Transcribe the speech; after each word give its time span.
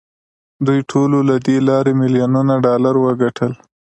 دوی 0.65 0.79
ټولو 0.91 1.17
له 1.29 1.35
دې 1.45 1.57
لارې 1.69 1.91
میلیونونه 2.01 2.53
ډالر 2.65 2.95
وګټل 3.05 3.51